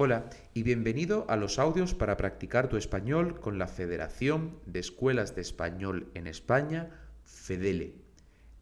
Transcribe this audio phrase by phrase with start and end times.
[0.00, 5.34] Hola y bienvenido a los audios para practicar tu español con la Federación de Escuelas
[5.34, 6.88] de Español en España,
[7.24, 7.96] FEDELE.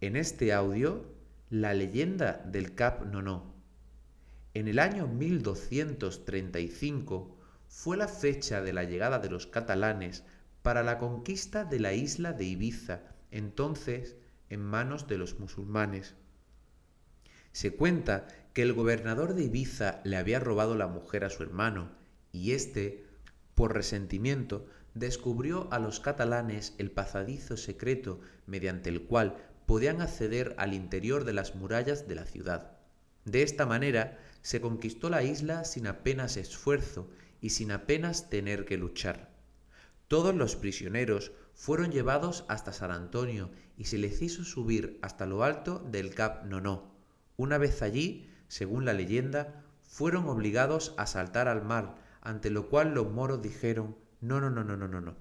[0.01, 1.05] En este audio,
[1.51, 3.53] la leyenda del Cap Nono.
[4.55, 7.37] En el año 1235
[7.69, 10.25] fue la fecha de la llegada de los catalanes
[10.63, 14.17] para la conquista de la isla de Ibiza, entonces
[14.49, 16.15] en manos de los musulmanes.
[17.53, 18.27] Se cuenta
[18.57, 21.91] que el gobernador de Ibiza le había robado la mujer a su hermano
[22.33, 23.05] y éste,
[23.55, 30.73] por resentimiento, descubrió a los catalanes el pasadizo secreto mediante el cual podían acceder al
[30.73, 32.79] interior de las murallas de la ciudad.
[33.27, 37.11] De esta manera se conquistó la isla sin apenas esfuerzo
[37.43, 39.37] y sin apenas tener que luchar.
[40.09, 45.45] Todos los prisioneros fueron llevados hasta San Antonio y se les hizo subir hasta lo
[45.45, 46.97] alto del Cap Nono,
[47.37, 52.95] una vez allí, según la leyenda, fueron obligados a saltar al mar, ante lo cual
[52.95, 55.17] los moros dijeron no, no, no, no, no, no, no.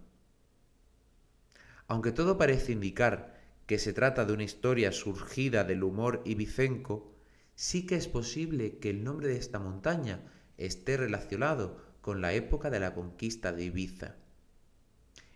[1.87, 3.35] Aunque todo parece indicar
[3.67, 7.13] que se trata de una historia surgida del humor ibicenco,
[7.55, 10.21] sí que es posible que el nombre de esta montaña
[10.57, 14.15] esté relacionado con la época de la conquista de Ibiza.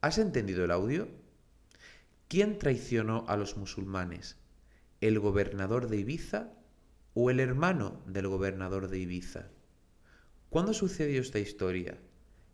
[0.00, 1.10] ¿Has entendido el audio?
[2.28, 4.38] ¿Quién traicionó a los musulmanes?
[5.02, 6.54] ¿El gobernador de Ibiza
[7.12, 9.50] o el hermano del gobernador de Ibiza?
[10.48, 11.98] ¿Cuándo sucedió esta historia?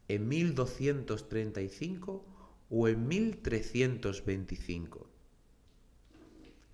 [0.09, 2.27] ¿En 1235
[2.71, 5.14] o en 1325.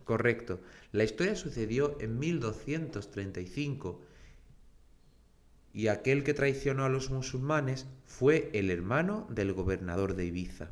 [0.05, 0.61] Correcto,
[0.93, 4.01] la historia sucedió en 1235
[5.73, 10.71] y aquel que traicionó a los musulmanes fue el hermano del gobernador de Ibiza.